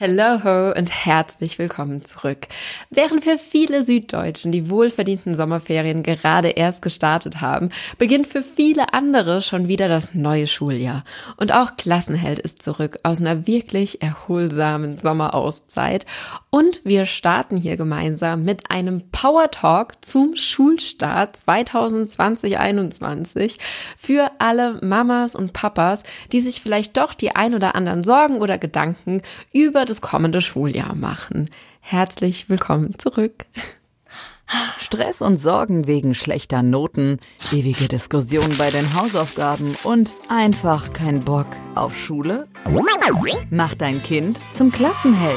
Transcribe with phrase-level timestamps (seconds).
[0.00, 2.46] Hello und herzlich willkommen zurück.
[2.88, 9.42] Während für viele Süddeutschen die wohlverdienten Sommerferien gerade erst gestartet haben, beginnt für viele andere
[9.42, 11.02] schon wieder das neue Schuljahr.
[11.36, 16.06] Und auch Klassenheld ist zurück aus einer wirklich erholsamen Sommerauszeit.
[16.50, 23.58] Und wir starten hier gemeinsam mit einem Power Talk zum Schulstart 2020-21
[23.98, 28.56] für alle Mamas und Papas, die sich vielleicht doch die ein oder anderen Sorgen oder
[28.56, 29.20] Gedanken
[29.52, 31.50] über das kommende Schuljahr machen.
[31.80, 33.44] Herzlich willkommen zurück.
[34.78, 37.20] Stress und Sorgen wegen schlechter Noten,
[37.52, 42.48] ewige Diskussionen bei den Hausaufgaben und einfach kein Bock auf Schule?
[43.50, 45.36] Mach dein Kind zum Klassenheld.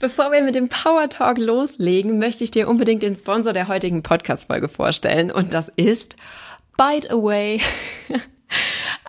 [0.00, 4.02] Bevor wir mit dem Power Talk loslegen, möchte ich dir unbedingt den Sponsor der heutigen
[4.02, 5.30] Podcast-Folge vorstellen.
[5.30, 6.16] Und das ist
[6.78, 7.60] Bite Away.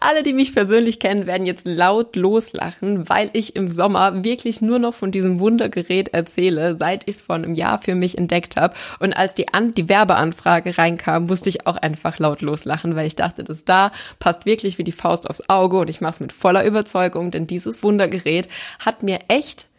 [0.02, 4.80] Alle, die mich persönlich kennen, werden jetzt laut loslachen, weil ich im Sommer wirklich nur
[4.80, 8.76] noch von diesem Wundergerät erzähle, seit ich es vor einem Jahr für mich entdeckt habe.
[9.00, 13.16] Und als die, An die Werbeanfrage reinkam, musste ich auch einfach laut loslachen, weil ich
[13.16, 16.33] dachte, das da passt wirklich wie die Faust aufs Auge und ich mache es mit
[16.33, 18.50] voller Überzeugung, denn dieses Wundergerät
[18.83, 19.70] hat mir echt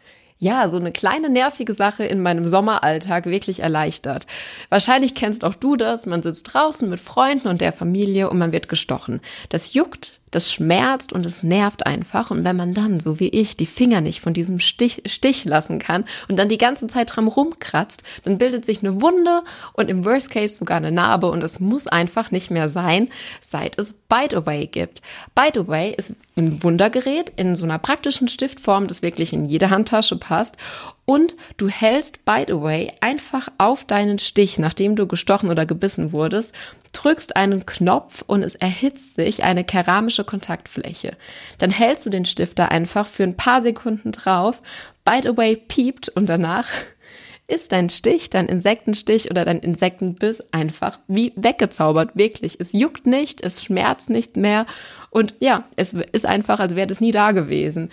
[0.43, 4.27] ja, so eine kleine nervige Sache in meinem Sommeralltag wirklich erleichtert.
[4.71, 8.53] Wahrscheinlich kennst auch du das, man sitzt draußen mit Freunden und der Familie und man
[8.53, 9.21] wird gestochen.
[9.51, 12.31] Das juckt, das schmerzt und es nervt einfach.
[12.31, 15.79] Und wenn man dann, so wie ich, die Finger nicht von diesem Stich, Stich lassen
[15.79, 19.43] kann und dann die ganze Zeit dran rumkratzt, dann bildet sich eine Wunde
[19.75, 23.09] und im Worst Case sogar eine Narbe und es muss einfach nicht mehr sein,
[23.41, 25.03] seit es Bite Away gibt.
[25.35, 30.17] Bite Away ist ein Wundergerät in so einer praktischen Stiftform, das wirklich in jede Handtasche
[30.17, 30.57] passt
[31.05, 36.55] und du hältst, by the einfach auf deinen Stich, nachdem du gestochen oder gebissen wurdest,
[36.93, 41.17] drückst einen Knopf und es erhitzt sich eine keramische Kontaktfläche.
[41.59, 44.63] Dann hältst du den Stifter einfach für ein paar Sekunden drauf,
[45.05, 46.69] by the way piept und danach
[47.49, 52.59] ist dein Stich, dein Insektenstich oder dein Insektenbiss einfach wie weggezaubert, wirklich.
[52.61, 54.67] Es juckt nicht, es schmerzt nicht mehr
[55.11, 57.91] und ja, es ist einfach, als wäre das nie da gewesen.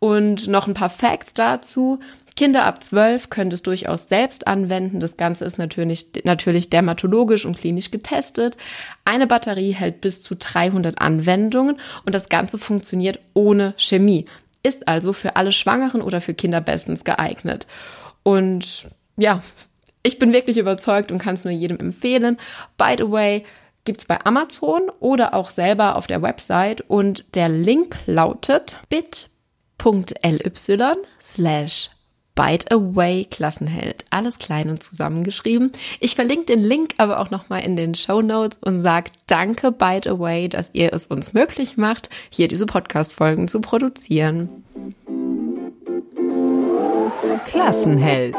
[0.00, 1.98] Und noch ein paar Facts dazu.
[2.36, 5.00] Kinder ab 12 können das durchaus selbst anwenden.
[5.00, 8.56] Das Ganze ist natürlich, natürlich dermatologisch und klinisch getestet.
[9.04, 14.26] Eine Batterie hält bis zu 300 Anwendungen und das Ganze funktioniert ohne Chemie.
[14.62, 17.66] Ist also für alle Schwangeren oder für Kinder bestens geeignet.
[18.22, 19.42] Und ja,
[20.04, 22.36] ich bin wirklich überzeugt und kann es nur jedem empfehlen.
[22.76, 23.44] By the way,
[23.84, 28.76] gibt's bei Amazon oder auch selber auf der Website und der Link lautet
[29.78, 31.90] bit.ly slash
[32.34, 34.04] Bite Away Klassenheld.
[34.10, 35.72] Alles klein und zusammengeschrieben.
[35.98, 40.08] Ich verlinke den Link aber auch nochmal in den Show Notes und sage danke Bite
[40.08, 44.62] Away, dass ihr es uns möglich macht, hier diese Podcast-Folgen zu produzieren.
[47.46, 48.36] Klassenheld.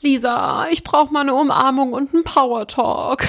[0.00, 3.24] Lisa, ich brauche mal eine Umarmung und einen Power Talk.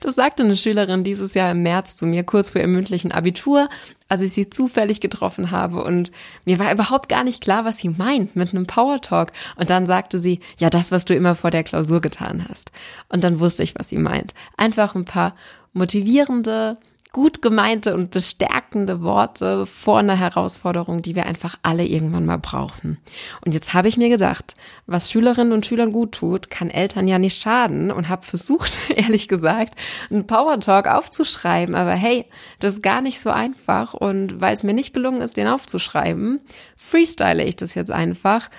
[0.00, 3.68] Das sagte eine Schülerin dieses Jahr im März zu mir, kurz vor ihrem mündlichen Abitur,
[4.08, 5.82] als ich sie zufällig getroffen habe.
[5.82, 6.12] Und
[6.44, 9.32] mir war überhaupt gar nicht klar, was sie meint mit einem Power Talk.
[9.56, 12.70] Und dann sagte sie, ja, das, was du immer vor der Klausur getan hast.
[13.08, 14.34] Und dann wusste ich, was sie meint.
[14.56, 15.34] Einfach ein paar
[15.72, 16.78] motivierende,
[17.14, 22.98] gut gemeinte und bestärkende Worte vor einer Herausforderung, die wir einfach alle irgendwann mal brauchen.
[23.44, 27.20] Und jetzt habe ich mir gedacht, was Schülerinnen und Schülern gut tut, kann Eltern ja
[27.20, 29.78] nicht schaden und habe versucht, ehrlich gesagt,
[30.10, 31.76] einen Power Talk aufzuschreiben.
[31.76, 32.26] Aber hey,
[32.58, 33.94] das ist gar nicht so einfach.
[33.94, 36.40] Und weil es mir nicht gelungen ist, den aufzuschreiben,
[36.76, 38.50] freestyle ich das jetzt einfach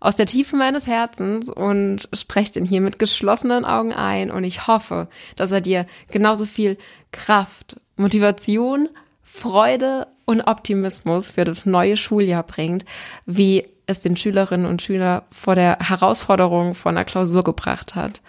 [0.00, 4.66] aus der Tiefe meines Herzens und spreche den hier mit geschlossenen Augen ein und ich
[4.66, 6.78] hoffe, dass er dir genauso viel
[7.10, 8.88] Kraft, Motivation,
[9.22, 12.84] Freude und Optimismus für das neue Schuljahr bringt,
[13.26, 18.20] wie es den Schülerinnen und Schülern vor der Herausforderung von einer Klausur gebracht hat.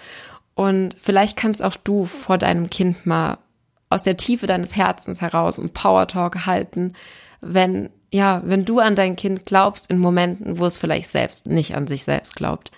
[0.55, 3.37] Und vielleicht kannst auch du vor deinem Kind mal
[3.89, 6.93] aus der Tiefe deines Herzens heraus einen Power Talk halten,
[7.41, 11.75] wenn, ja, wenn du an dein Kind glaubst in Momenten, wo es vielleicht selbst nicht
[11.75, 12.71] an sich selbst glaubt.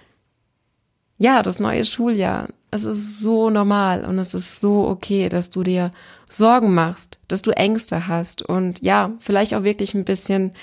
[1.17, 5.61] Ja, das neue Schuljahr es ist so normal und es ist so okay, dass du
[5.61, 5.91] dir
[6.29, 10.53] Sorgen machst, dass du Ängste hast und ja, vielleicht auch wirklich ein bisschen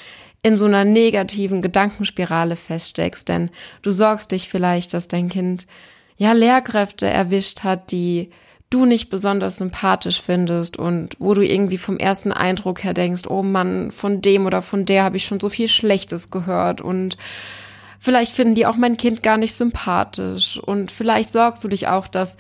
[0.42, 3.50] in so einer negativen Gedankenspirale feststeckst, denn
[3.82, 5.66] du sorgst dich vielleicht, dass dein Kind
[6.16, 8.30] ja Lehrkräfte erwischt hat, die
[8.70, 13.42] du nicht besonders sympathisch findest und wo du irgendwie vom ersten Eindruck her denkst, oh
[13.42, 17.16] Mann, von dem oder von der habe ich schon so viel Schlechtes gehört und
[17.98, 22.08] vielleicht finden die auch mein Kind gar nicht sympathisch und vielleicht sorgst du dich auch,
[22.08, 22.36] dass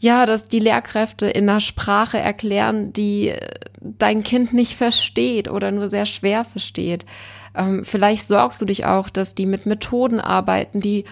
[0.00, 3.32] ja, dass die Lehrkräfte in einer Sprache erklären, die
[3.80, 7.06] dein Kind nicht versteht oder nur sehr schwer versteht.
[7.54, 11.04] Ähm, vielleicht sorgst du dich auch, dass die mit Methoden arbeiten, die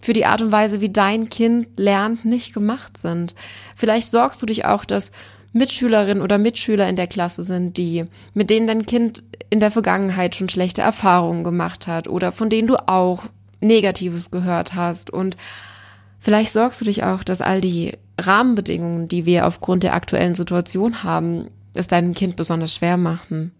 [0.00, 3.34] für die Art und Weise, wie dein Kind lernt, nicht gemacht sind.
[3.76, 5.12] Vielleicht sorgst du dich auch, dass
[5.52, 8.04] Mitschülerinnen oder Mitschüler in der Klasse sind, die,
[8.34, 12.68] mit denen dein Kind in der Vergangenheit schon schlechte Erfahrungen gemacht hat oder von denen
[12.68, 13.24] du auch
[13.60, 15.10] Negatives gehört hast.
[15.10, 15.36] Und
[16.18, 21.02] vielleicht sorgst du dich auch, dass all die Rahmenbedingungen, die wir aufgrund der aktuellen Situation
[21.02, 23.52] haben, es deinem Kind besonders schwer machen.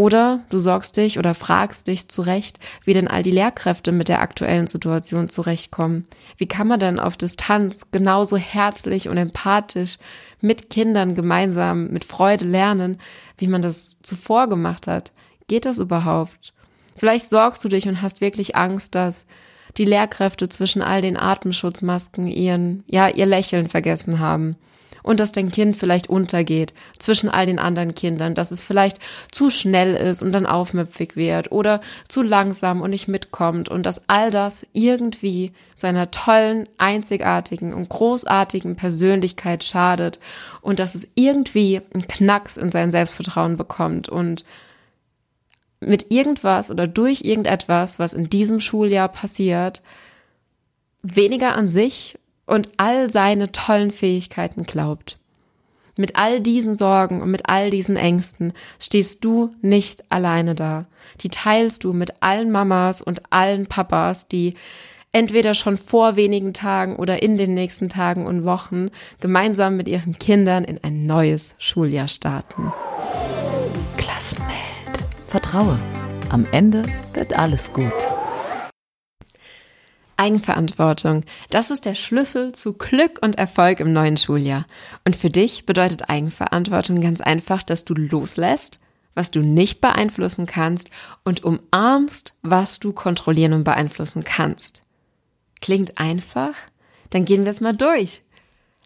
[0.00, 4.22] Oder du sorgst dich oder fragst dich zurecht, wie denn all die Lehrkräfte mit der
[4.22, 6.06] aktuellen Situation zurechtkommen.
[6.38, 9.98] Wie kann man denn auf Distanz genauso herzlich und empathisch
[10.40, 12.96] mit Kindern gemeinsam mit Freude lernen,
[13.36, 15.12] wie man das zuvor gemacht hat?
[15.48, 16.54] Geht das überhaupt?
[16.96, 19.26] Vielleicht sorgst du dich und hast wirklich Angst, dass
[19.76, 24.56] die Lehrkräfte zwischen all den Atemschutzmasken ihren, ja, ihr Lächeln vergessen haben
[25.02, 28.98] und dass dein Kind vielleicht untergeht zwischen all den anderen Kindern, dass es vielleicht
[29.30, 34.08] zu schnell ist und dann aufmüpfig wird oder zu langsam und nicht mitkommt und dass
[34.08, 40.20] all das irgendwie seiner tollen, einzigartigen und großartigen Persönlichkeit schadet
[40.60, 44.44] und dass es irgendwie einen Knacks in sein Selbstvertrauen bekommt und
[45.80, 49.82] mit irgendwas oder durch irgendetwas, was in diesem Schuljahr passiert,
[51.02, 52.18] weniger an sich
[52.50, 55.18] und all seine tollen Fähigkeiten glaubt.
[55.96, 60.86] Mit all diesen Sorgen und mit all diesen Ängsten stehst du nicht alleine da.
[61.20, 64.54] Die teilst du mit allen Mamas und allen Papas, die
[65.12, 70.18] entweder schon vor wenigen Tagen oder in den nächsten Tagen und Wochen gemeinsam mit ihren
[70.18, 72.72] Kindern in ein neues Schuljahr starten.
[73.96, 74.50] Klassenheld.
[75.28, 75.78] Vertraue.
[76.30, 76.82] Am Ende
[77.14, 78.19] wird alles gut.
[80.20, 81.24] Eigenverantwortung.
[81.48, 84.66] Das ist der Schlüssel zu Glück und Erfolg im neuen Schuljahr.
[85.06, 88.80] Und für dich bedeutet Eigenverantwortung ganz einfach, dass du loslässt,
[89.14, 90.90] was du nicht beeinflussen kannst
[91.24, 94.82] und umarmst, was du kontrollieren und beeinflussen kannst.
[95.62, 96.54] Klingt einfach?
[97.08, 98.22] Dann gehen wir es mal durch.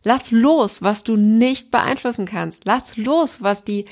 [0.05, 2.65] Lass los, was du nicht beeinflussen kannst.
[2.65, 3.87] Lass los, was die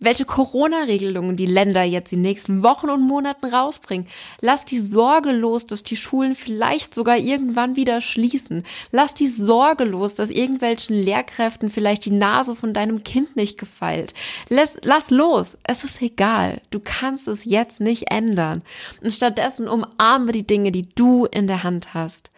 [0.00, 4.06] welche Corona-Regelungen die Länder jetzt die nächsten Wochen und Monaten rausbringen.
[4.40, 8.62] Lass die Sorge los, dass die Schulen vielleicht sogar irgendwann wieder schließen.
[8.92, 14.14] Lass die Sorge los, dass irgendwelchen Lehrkräften vielleicht die Nase von deinem Kind nicht gefeilt.
[14.48, 15.58] Lass, lass los.
[15.64, 16.60] Es ist egal.
[16.70, 18.62] Du kannst es jetzt nicht ändern.
[19.02, 22.30] Und stattdessen umarme die Dinge, die du in der Hand hast.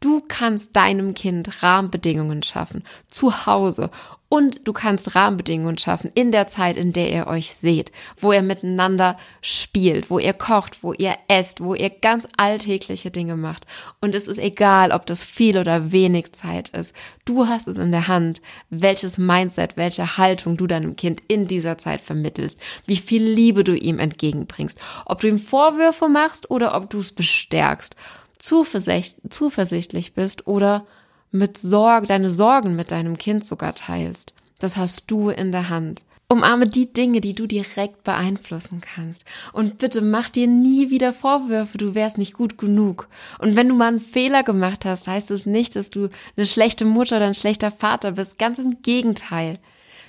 [0.00, 3.90] Du kannst deinem Kind Rahmenbedingungen schaffen, zu Hause
[4.28, 8.42] und du kannst Rahmenbedingungen schaffen in der Zeit, in der ihr euch seht, wo ihr
[8.42, 13.66] miteinander spielt, wo ihr kocht, wo ihr esst, wo ihr ganz alltägliche Dinge macht.
[14.00, 16.94] Und es ist egal, ob das viel oder wenig Zeit ist.
[17.24, 21.78] Du hast es in der Hand, welches Mindset, welche Haltung du deinem Kind in dieser
[21.78, 26.90] Zeit vermittelst, wie viel Liebe du ihm entgegenbringst, ob du ihm Vorwürfe machst oder ob
[26.90, 27.94] du es bestärkst,
[28.38, 30.86] zuversichtlich bist oder
[31.38, 34.32] mit Sorge, deine Sorgen mit deinem Kind sogar teilst.
[34.58, 36.04] Das hast du in der Hand.
[36.28, 39.24] Umarme die Dinge, die du direkt beeinflussen kannst.
[39.52, 43.08] Und bitte mach dir nie wieder Vorwürfe, du wärst nicht gut genug.
[43.38, 46.84] Und wenn du mal einen Fehler gemacht hast, heißt es nicht, dass du eine schlechte
[46.84, 48.38] Mutter oder ein schlechter Vater bist.
[48.38, 49.60] Ganz im Gegenteil.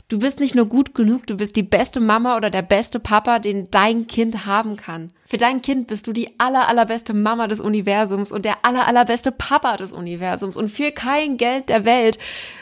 [0.10, 3.40] Du bist nicht nur gut genug, du bist die beste Mama oder der beste Papa,
[3.40, 5.12] den dein Kind haben kann.
[5.26, 9.34] Für dein Kind bist du die aller, allerbeste Mama des Universums und der aller, allerbeste
[9.34, 10.56] Papa des Universums.
[10.56, 12.18] Und für kein Geld der Welt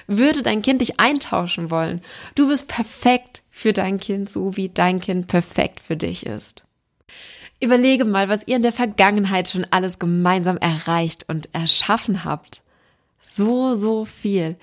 [0.07, 2.01] würde dein Kind dich eintauschen wollen.
[2.33, 6.65] Du bist perfekt für dein Kind, so wie dein Kind perfekt für dich ist.
[7.59, 12.61] Überlege mal, was ihr in der Vergangenheit schon alles gemeinsam erreicht und erschaffen habt.
[13.21, 14.55] So, so viel.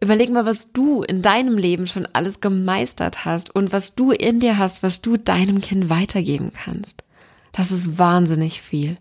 [0.00, 4.38] Überleg mal, was du in deinem Leben schon alles gemeistert hast und was du in
[4.38, 7.02] dir hast, was du deinem Kind weitergeben kannst.
[7.52, 8.96] Das ist wahnsinnig viel.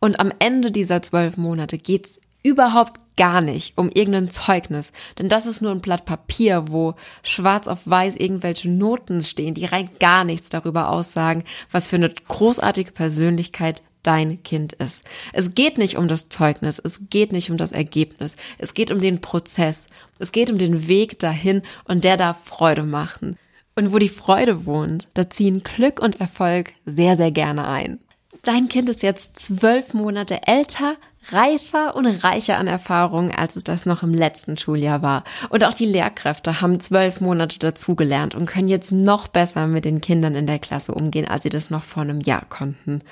[0.00, 5.46] Und am Ende dieser zwölf Monate geht's überhaupt gar nicht um irgendein Zeugnis, denn das
[5.46, 10.24] ist nur ein Blatt Papier, wo schwarz auf weiß irgendwelche Noten stehen, die rein gar
[10.24, 15.04] nichts darüber aussagen, was für eine großartige Persönlichkeit dein Kind ist.
[15.32, 19.00] Es geht nicht um das Zeugnis, es geht nicht um das Ergebnis, es geht um
[19.00, 23.36] den Prozess, es geht um den Weg dahin und der darf Freude machen.
[23.74, 28.00] Und wo die Freude wohnt, da ziehen Glück und Erfolg sehr, sehr gerne ein.
[28.42, 30.96] Dein Kind ist jetzt zwölf Monate älter,
[31.30, 35.24] reifer und reicher an Erfahrungen, als es das noch im letzten Schuljahr war.
[35.48, 40.00] Und auch die Lehrkräfte haben zwölf Monate dazugelernt und können jetzt noch besser mit den
[40.00, 43.02] Kindern in der Klasse umgehen, als sie das noch vor einem Jahr konnten.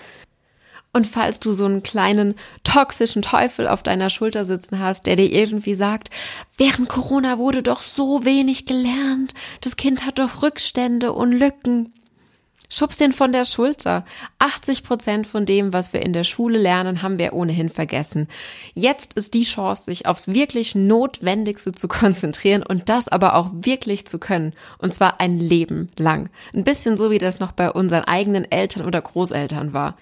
[0.93, 5.31] Und falls du so einen kleinen toxischen Teufel auf deiner Schulter sitzen hast, der dir
[5.31, 6.11] irgendwie sagt,
[6.57, 11.93] während Corona wurde doch so wenig gelernt, das Kind hat doch Rückstände und Lücken,
[12.73, 14.05] Schubs den von der Schulter.
[14.39, 18.29] 80 Prozent von dem, was wir in der Schule lernen, haben wir ohnehin vergessen.
[18.75, 24.07] Jetzt ist die Chance, sich aufs wirklich Notwendigste zu konzentrieren und das aber auch wirklich
[24.07, 24.53] zu können.
[24.79, 26.31] Und zwar ein Leben lang.
[26.55, 29.97] Ein bisschen so, wie das noch bei unseren eigenen Eltern oder Großeltern war.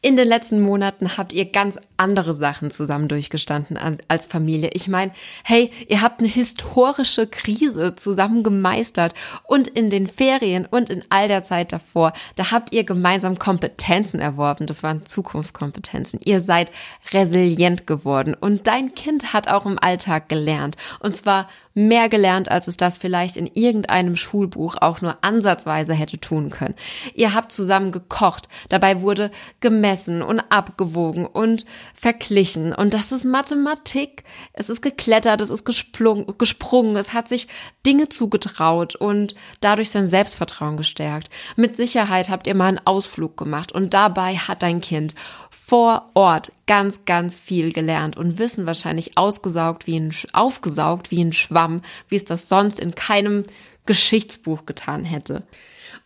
[0.00, 3.78] In den letzten Monaten habt ihr ganz andere Sachen zusammen durchgestanden
[4.08, 4.70] als Familie.
[4.72, 5.12] Ich meine,
[5.44, 9.12] hey, ihr habt eine historische Krise zusammen gemeistert
[9.42, 14.20] und in den Ferien und in all der Zeit davor da habt ihr gemeinsam Kompetenzen
[14.20, 14.66] erworben.
[14.66, 16.20] Das waren Zukunftskompetenzen.
[16.24, 16.70] Ihr seid
[17.12, 20.76] resilient geworden und dein Kind hat auch im Alltag gelernt.
[21.00, 26.18] Und zwar mehr gelernt, als es das vielleicht in irgendeinem Schulbuch auch nur ansatzweise hätte
[26.18, 26.74] tun können.
[27.14, 34.24] Ihr habt zusammen gekocht, dabei wurde gemessen und abgewogen und verglichen und das ist Mathematik.
[34.52, 37.48] Es ist geklettert, es ist gesprungen, es hat sich
[37.84, 41.28] Dinge zugetraut und dadurch sein Selbstvertrauen gestärkt.
[41.56, 45.14] Mit Sicherheit habt ihr mal einen Ausflug gemacht und dabei hat dein Kind
[45.74, 51.32] vor Ort ganz, ganz viel gelernt und Wissen wahrscheinlich ausgesaugt wie ein, aufgesaugt wie ein
[51.32, 53.42] Schwamm, wie es das sonst in keinem
[53.84, 55.42] Geschichtsbuch getan hätte.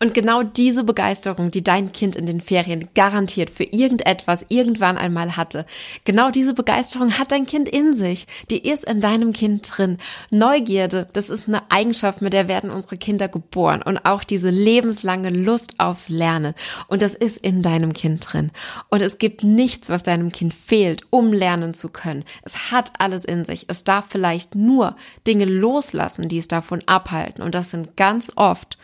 [0.00, 5.37] Und genau diese Begeisterung, die dein Kind in den Ferien garantiert für irgendetwas irgendwann einmal
[5.37, 5.67] hatte,
[6.05, 8.28] genau diese Begeisterung hat dein Kind in sich.
[8.49, 9.99] Die ist in deinem Kind drin.
[10.31, 13.83] Neugierde, das ist eine Eigenschaft, mit der werden unsere Kinder geboren.
[13.83, 16.55] Und auch diese lebenslange Lust aufs Lernen.
[16.87, 18.52] Und das ist in deinem Kind drin.
[18.90, 22.25] Und es gibt nichts, was deinem Kind fehlt, um lernen zu können.
[22.45, 23.64] Es hat alles in sich.
[23.67, 24.95] Es darf vielleicht nur
[25.26, 27.43] Dinge loslassen, die es davon abhalten.
[27.43, 28.78] Und das sind ganz oft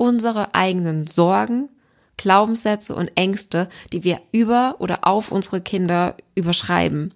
[0.00, 1.68] unsere eigenen Sorgen,
[2.16, 7.12] Glaubenssätze und Ängste, die wir über oder auf unsere Kinder überschreiben.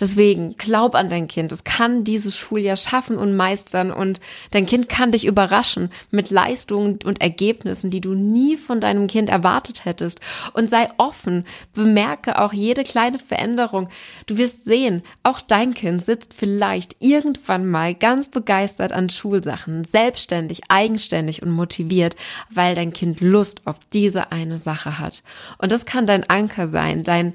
[0.00, 1.50] Deswegen glaub an dein Kind.
[1.50, 4.20] Es kann dieses Schuljahr schaffen und meistern und
[4.52, 9.28] dein Kind kann dich überraschen mit Leistungen und Ergebnissen, die du nie von deinem Kind
[9.28, 10.20] erwartet hättest.
[10.52, 11.44] Und sei offen.
[11.74, 13.88] Bemerke auch jede kleine Veränderung.
[14.26, 20.62] Du wirst sehen, auch dein Kind sitzt vielleicht irgendwann mal ganz begeistert an Schulsachen, selbstständig,
[20.68, 22.16] eigenständig und motiviert,
[22.50, 25.22] weil dein Kind Lust auf diese eine Sache hat.
[25.58, 27.34] Und das kann dein Anker sein, dein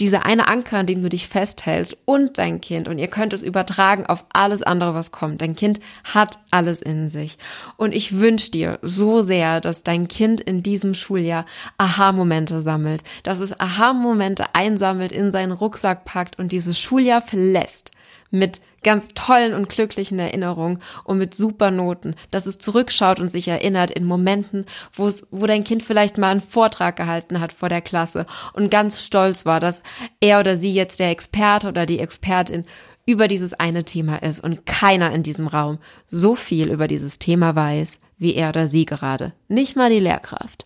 [0.00, 3.42] dieser eine Anker, an dem du dich festhältst und dein Kind und ihr könnt es
[3.42, 5.40] übertragen auf alles andere, was kommt.
[5.40, 7.38] Dein Kind hat alles in sich.
[7.76, 11.46] Und ich wünsche dir so sehr, dass dein Kind in diesem Schuljahr
[11.78, 17.92] Aha-Momente sammelt, dass es Aha-Momente einsammelt, in seinen Rucksack packt und dieses Schuljahr verlässt
[18.30, 23.48] mit ganz tollen und glücklichen Erinnerungen und mit super Noten, dass es zurückschaut und sich
[23.48, 27.68] erinnert in Momenten, wo es, wo dein Kind vielleicht mal einen Vortrag gehalten hat vor
[27.68, 29.82] der Klasse und ganz stolz war, dass
[30.20, 32.64] er oder sie jetzt der Experte oder die Expertin
[33.06, 37.54] über dieses eine Thema ist und keiner in diesem Raum so viel über dieses Thema
[37.54, 39.32] weiß, wie er oder sie gerade.
[39.48, 40.64] Nicht mal die Lehrkraft.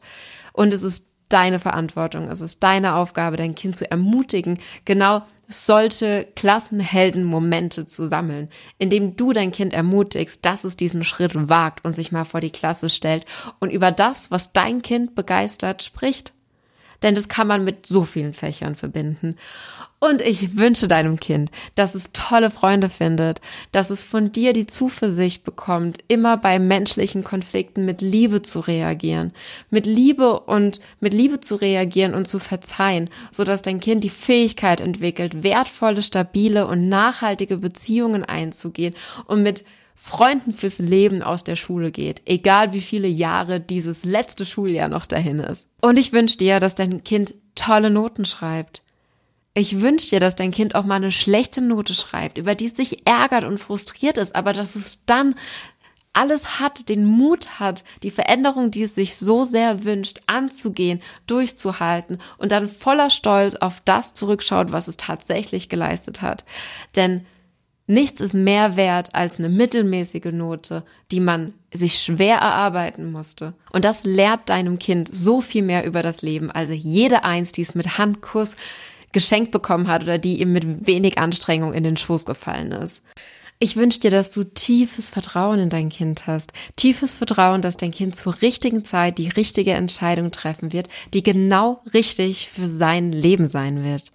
[0.52, 6.28] Und es ist deine Verantwortung, es ist deine Aufgabe, dein Kind zu ermutigen, genau solche
[6.37, 12.12] Klassenhelden-Momente zu sammeln, indem du dein Kind ermutigst, dass es diesen Schritt wagt und sich
[12.12, 13.25] mal vor die Klasse stellt
[13.58, 16.35] und über das, was dein Kind begeistert, spricht.
[17.02, 19.37] Denn das kann man mit so vielen Fächern verbinden.
[20.00, 23.40] Und ich wünsche deinem Kind, dass es tolle Freunde findet,
[23.73, 29.33] dass es von dir die Zuversicht bekommt, immer bei menschlichen Konflikten mit Liebe zu reagieren,
[29.71, 34.09] mit Liebe und mit Liebe zu reagieren und zu verzeihen, so dass dein Kind die
[34.09, 38.95] Fähigkeit entwickelt, wertvolle, stabile und nachhaltige Beziehungen einzugehen
[39.26, 39.64] und mit
[40.00, 45.07] Freunden fürs Leben aus der Schule geht, egal wie viele Jahre dieses letzte Schuljahr noch
[45.07, 45.67] dahin ist.
[45.81, 48.83] Und ich wünsche dir, dass dein Kind tolle Noten schreibt,
[49.55, 52.76] ich wünsche dir, dass dein Kind auch mal eine schlechte Note schreibt, über die es
[52.76, 55.35] sich ärgert und frustriert ist, aber dass es dann
[56.12, 62.19] alles hat, den Mut hat, die Veränderung, die es sich so sehr wünscht, anzugehen, durchzuhalten
[62.38, 66.45] und dann voller Stolz auf das zurückschaut, was es tatsächlich geleistet hat.
[66.95, 67.26] Denn
[67.88, 73.54] nichts ist mehr wert als eine mittelmäßige Note, die man sich schwer erarbeiten musste.
[73.73, 76.50] Und das lehrt deinem Kind so viel mehr über das Leben.
[76.50, 78.57] Also jede Eins, die es mit Handkuss
[79.12, 83.04] geschenkt bekommen hat oder die ihm mit wenig Anstrengung in den Schoß gefallen ist.
[83.61, 86.52] Ich wünsche dir, dass du tiefes Vertrauen in dein Kind hast.
[86.76, 91.83] Tiefes Vertrauen, dass dein Kind zur richtigen Zeit die richtige Entscheidung treffen wird, die genau
[91.92, 94.12] richtig für sein Leben sein wird.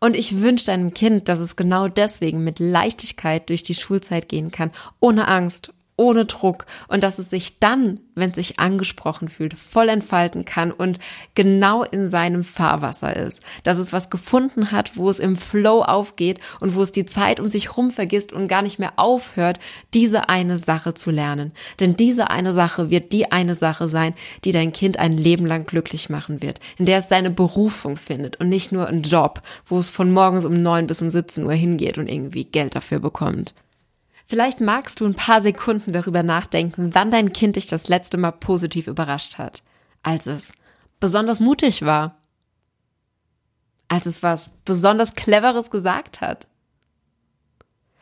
[0.00, 4.50] Und ich wünsche deinem Kind, dass es genau deswegen mit Leichtigkeit durch die Schulzeit gehen
[4.50, 9.54] kann, ohne Angst, ohne Druck und dass es sich dann, wenn es sich angesprochen fühlt,
[9.54, 10.98] voll entfalten kann und
[11.34, 13.40] genau in seinem Fahrwasser ist.
[13.62, 17.40] Dass es was gefunden hat, wo es im Flow aufgeht und wo es die Zeit
[17.40, 19.58] um sich rum vergisst und gar nicht mehr aufhört,
[19.94, 21.52] diese eine Sache zu lernen.
[21.80, 25.66] Denn diese eine Sache wird die eine Sache sein, die dein Kind ein Leben lang
[25.66, 29.78] glücklich machen wird, in der es seine Berufung findet und nicht nur einen Job, wo
[29.78, 33.54] es von morgens um neun bis um 17 Uhr hingeht und irgendwie Geld dafür bekommt.
[34.28, 38.32] Vielleicht magst du ein paar Sekunden darüber nachdenken, wann dein Kind dich das letzte Mal
[38.32, 39.62] positiv überrascht hat.
[40.02, 40.52] Als es
[40.98, 42.16] besonders mutig war.
[43.86, 46.48] Als es was besonders Cleveres gesagt hat.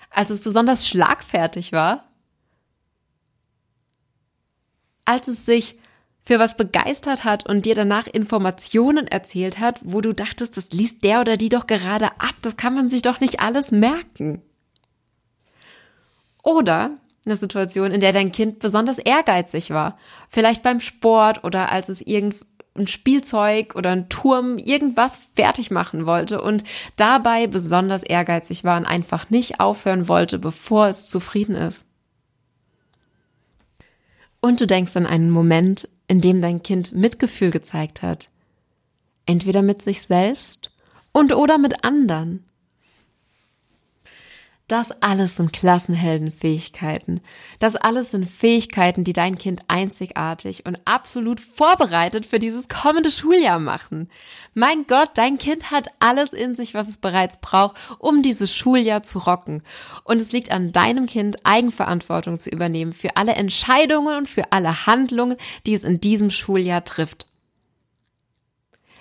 [0.09, 2.09] Als es besonders schlagfertig war.
[5.05, 5.79] Als es sich
[6.25, 11.05] für was begeistert hat und dir danach Informationen erzählt hat, wo du dachtest, das liest
[11.05, 14.41] der oder die doch gerade ab, das kann man sich doch nicht alles merken.
[16.45, 19.99] Oder eine Situation, in der dein Kind besonders ehrgeizig war.
[20.29, 26.43] Vielleicht beim Sport oder als es irgendein Spielzeug oder ein Turm irgendwas fertig machen wollte
[26.43, 26.65] und
[26.97, 31.87] dabei besonders ehrgeizig war und einfach nicht aufhören wollte, bevor es zufrieden ist.
[34.41, 38.29] Und du denkst an einen Moment, in dem dein Kind Mitgefühl gezeigt hat.
[39.25, 40.71] Entweder mit sich selbst
[41.13, 42.45] und oder mit anderen.
[44.67, 47.21] Das alles sind Klassenheldenfähigkeiten.
[47.59, 53.59] Das alles sind Fähigkeiten, die dein Kind einzigartig und absolut vorbereitet für dieses kommende Schuljahr
[53.59, 54.09] machen.
[54.55, 59.03] Mein Gott, dein Kind hat alles in sich, was es bereits braucht, um dieses Schuljahr
[59.03, 59.63] zu rocken.
[60.03, 64.87] Und es liegt an deinem Kind, Eigenverantwortung zu übernehmen für alle Entscheidungen und für alle
[64.87, 67.27] Handlungen, die es in diesem Schuljahr trifft.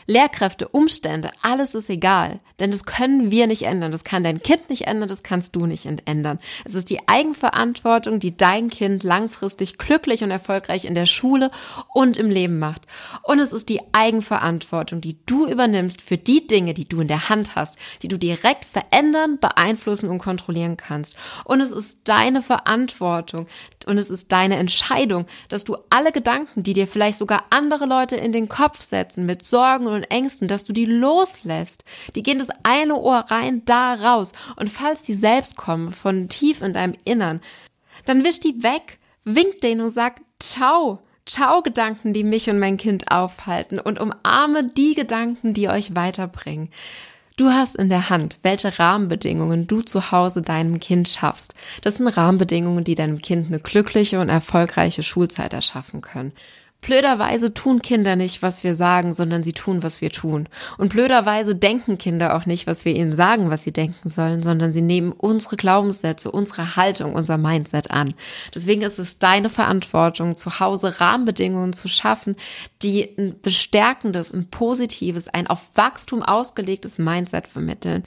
[0.06, 2.40] Lehrkräfte, Umstände, alles ist egal.
[2.60, 3.92] Denn das können wir nicht ändern.
[3.92, 6.40] Das kann dein Kind nicht ändern, das kannst du nicht ändern.
[6.66, 11.52] Es ist die Eigenverantwortung, die dein Kind langfristig glücklich und erfolgreich in der Schule
[11.94, 12.84] und im Leben macht.
[13.24, 17.30] Und es ist die Eigenverantwortung, die du übernimmst für die Dinge, die du in der
[17.30, 21.16] Hand hast, die du direkt verändern, beeinflussen und kontrollieren kannst.
[21.46, 23.48] Und es ist deine Verantwortung
[23.88, 28.16] und es ist deine Entscheidung, dass du alle Gedanken, die dir vielleicht sogar andere Leute
[28.16, 31.84] in den Kopf setzen, mit Sorgen und Ängsten, dass du die loslässt.
[32.16, 34.34] Die gehen das eine Ohr rein, da raus.
[34.56, 37.42] Und falls die selbst kommen, von tief in deinem Innern,
[38.06, 41.00] dann wisch die weg, wink denen und sag Ciao.
[41.26, 46.70] Ciao Gedanken, die mich und mein Kind aufhalten und umarme die Gedanken, die euch weiterbringen.
[47.36, 51.56] Du hast in der Hand, welche Rahmenbedingungen du zu Hause deinem Kind schaffst.
[51.82, 56.34] Das sind Rahmenbedingungen, die deinem Kind eine glückliche und erfolgreiche Schulzeit erschaffen können.
[56.84, 60.50] Blöderweise tun Kinder nicht, was wir sagen, sondern sie tun, was wir tun.
[60.78, 64.74] Und blöderweise denken Kinder auch nicht, was wir ihnen sagen, was sie denken sollen, sondern
[64.74, 68.14] sie nehmen unsere Glaubenssätze, unsere Haltung, unser Mindset an.
[68.54, 72.36] Deswegen ist es deine Verantwortung, zu Hause Rahmenbedingungen zu schaffen,
[72.82, 78.04] die ein bestärkendes, ein positives, ein auf Wachstum ausgelegtes Mindset vermitteln.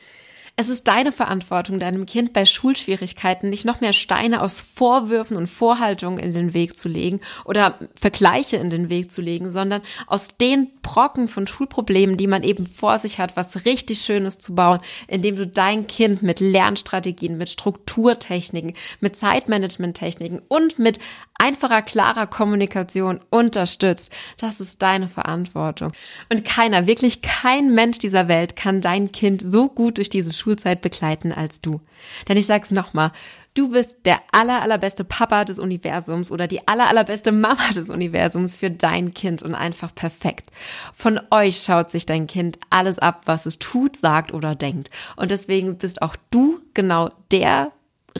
[0.58, 5.48] Es ist deine Verantwortung, deinem Kind bei Schulschwierigkeiten nicht noch mehr Steine aus Vorwürfen und
[5.48, 10.38] Vorhaltungen in den Weg zu legen oder Vergleiche in den Weg zu legen, sondern aus
[10.38, 14.78] den Brocken von Schulproblemen, die man eben vor sich hat, was richtig Schönes zu bauen,
[15.08, 21.00] indem du dein Kind mit Lernstrategien, mit Strukturtechniken, mit Zeitmanagementtechniken und mit
[21.38, 24.10] einfacher, klarer Kommunikation unterstützt.
[24.38, 25.92] Das ist deine Verantwortung.
[26.28, 30.80] Und keiner, wirklich kein Mensch dieser Welt kann dein Kind so gut durch diese Schulzeit
[30.80, 31.80] begleiten als du.
[32.28, 33.12] Denn ich sag's nochmal,
[33.54, 38.54] du bist der aller, allerbeste Papa des Universums oder die aller, allerbeste Mama des Universums
[38.56, 40.50] für dein Kind und einfach perfekt.
[40.92, 44.90] Von euch schaut sich dein Kind alles ab, was es tut, sagt oder denkt.
[45.16, 47.72] Und deswegen bist auch du genau der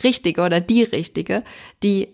[0.03, 1.43] Richtige oder die Richtige,
[1.83, 2.09] die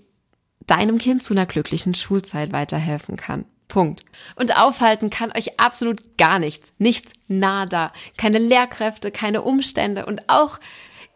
[0.66, 3.44] deinem Kind zu einer glücklichen Schulzeit weiterhelfen kann.
[3.68, 4.05] Punkt.
[4.37, 6.72] Und aufhalten kann euch absolut gar nichts.
[6.79, 7.90] Nichts nada.
[8.18, 10.59] Keine Lehrkräfte, keine Umstände und auch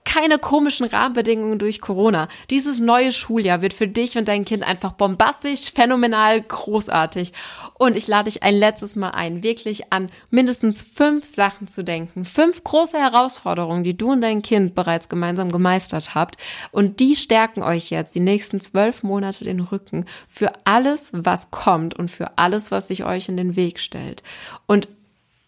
[0.07, 2.29] keine komischen Rahmenbedingungen durch Corona.
[2.49, 7.33] Dieses neue Schuljahr wird für dich und dein Kind einfach bombastisch, phänomenal, großartig.
[7.75, 12.25] Und ich lade dich ein letztes Mal ein, wirklich an mindestens fünf Sachen zu denken.
[12.25, 16.37] Fünf große Herausforderungen, die du und dein Kind bereits gemeinsam gemeistert habt.
[16.71, 21.95] Und die stärken euch jetzt die nächsten zwölf Monate den Rücken für alles, was kommt
[21.95, 24.23] und für alles, was sich euch in den Weg stellt.
[24.67, 24.89] Und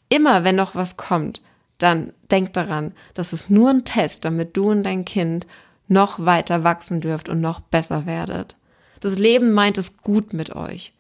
[0.08, 1.40] immer, wenn noch was kommt,
[1.78, 5.46] dann denk daran, das ist nur ein Test, damit du und dein Kind
[5.86, 8.56] noch weiter wachsen dürft und noch besser werdet.
[9.00, 10.92] Das Leben meint es gut mit euch.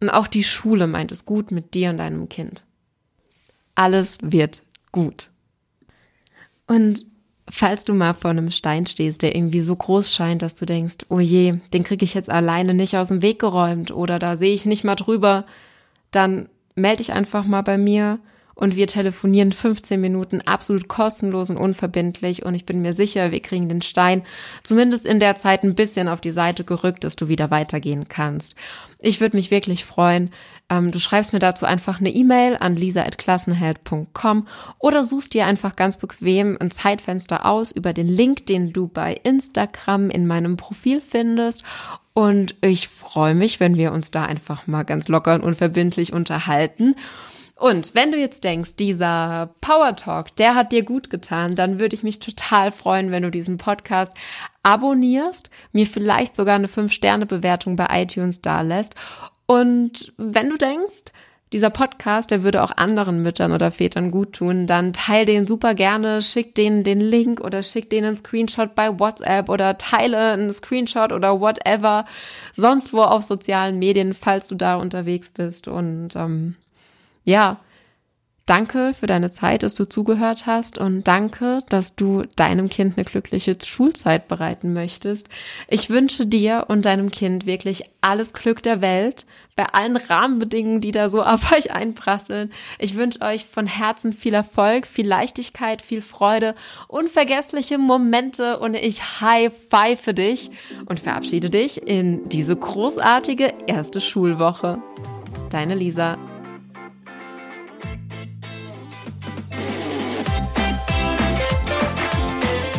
[0.00, 2.64] Und auch die Schule meint es gut mit dir und deinem Kind.
[3.74, 5.30] Alles wird gut.
[6.66, 7.04] Und
[7.50, 11.06] falls du mal vor einem Stein stehst, der irgendwie so groß scheint, dass du denkst,
[11.08, 14.54] oh je, den kriege ich jetzt alleine nicht aus dem Weg geräumt oder da sehe
[14.54, 15.44] ich nicht mal drüber,
[16.10, 18.18] dann melde dich einfach mal bei mir
[18.54, 23.40] und wir telefonieren 15 Minuten absolut kostenlos und unverbindlich und ich bin mir sicher, wir
[23.40, 24.22] kriegen den Stein
[24.62, 28.54] zumindest in der Zeit ein bisschen auf die Seite gerückt, dass du wieder weitergehen kannst.
[29.00, 30.30] Ich würde mich wirklich freuen.
[30.70, 34.46] Ähm, du schreibst mir dazu einfach eine E-Mail an lisa.klassenheld.com
[34.78, 39.14] oder suchst dir einfach ganz bequem ein Zeitfenster aus über den Link, den du bei
[39.24, 41.64] Instagram in meinem Profil findest
[42.14, 46.94] und ich freue mich, wenn wir uns da einfach mal ganz locker und unverbindlich unterhalten.
[47.56, 51.94] Und wenn du jetzt denkst, dieser Power Talk, der hat dir gut getan, dann würde
[51.94, 54.16] ich mich total freuen, wenn du diesen Podcast
[54.62, 58.96] abonnierst, mir vielleicht sogar eine 5-Sterne-Bewertung bei iTunes dalässt.
[59.46, 61.12] Und wenn du denkst,
[61.52, 65.76] dieser Podcast, der würde auch anderen Müttern oder Vätern gut tun, dann teile den super
[65.76, 70.52] gerne, schick denen den Link oder schick denen einen Screenshot bei WhatsApp oder teile einen
[70.52, 72.06] Screenshot oder whatever,
[72.52, 75.68] sonst wo auf sozialen Medien, falls du da unterwegs bist.
[75.68, 76.56] Und ähm,
[77.24, 77.60] ja,
[78.46, 83.04] danke für deine Zeit, dass du zugehört hast und danke, dass du deinem Kind eine
[83.04, 85.28] glückliche Schulzeit bereiten möchtest.
[85.68, 89.24] Ich wünsche dir und deinem Kind wirklich alles Glück der Welt
[89.56, 92.52] bei allen Rahmenbedingungen, die da so auf euch einprasseln.
[92.78, 96.54] Ich wünsche euch von Herzen viel Erfolg, viel Leichtigkeit, viel Freude,
[96.88, 100.50] unvergessliche Momente und ich high five dich
[100.86, 104.82] und verabschiede dich in diese großartige erste Schulwoche.
[105.50, 106.18] Deine Lisa.